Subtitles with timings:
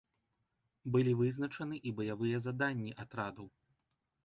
[0.95, 3.47] Былі вызначаны і баявыя заданні атрадаў.